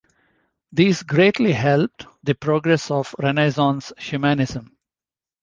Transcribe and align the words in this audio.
These 0.71 1.03
greatly 1.03 1.51
helped 1.51 2.07
the 2.23 2.33
progress 2.33 2.89
of 2.89 3.13
Renaissance 3.19 3.93
humanism. 3.99 4.75